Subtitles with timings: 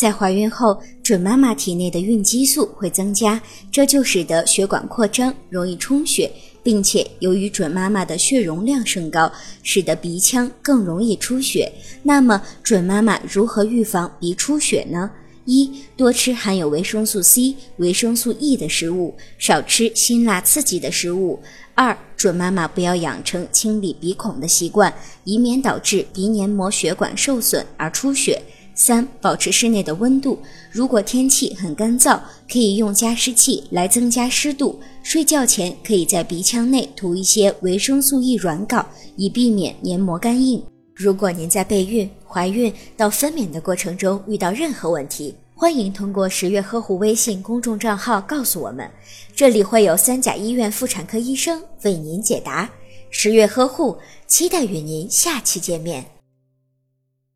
[0.00, 3.38] 在怀孕后，准妈妈体内的孕激素会增加，
[3.70, 6.32] 这就使得血管扩张，容易充血，
[6.62, 9.30] 并且由于准妈妈的血容量升高，
[9.62, 11.70] 使得鼻腔更容易出血。
[12.02, 15.10] 那么，准妈妈如何预防鼻出血呢？
[15.44, 21.38] 一、多吃含有维生素 C、维生素 E 的食物，少吃辛辣刺激的食物。
[21.74, 28.40] 二、准妈妈不要养成清理鼻孔的习惯，以免导致鼻黏膜血管受损而出血。
[28.80, 30.38] 三、保持室内的温度，
[30.70, 32.18] 如果天气很干燥，
[32.50, 34.80] 可以用加湿器来增加湿度。
[35.02, 38.82] 睡觉前可以在鼻腔内涂一些维生素 E 软膏，
[39.16, 40.62] 以避免黏膜干硬。
[40.94, 48.90] 如果您在备孕、怀孕到分娩的过程中遇到任何问题，欢迎通过十月呵护微信公众账号告诉我们，
[49.36, 52.70] 这里会有三甲医院妇产科医生为您解答。
[53.10, 56.19] 十月呵护，期待与您下期见面。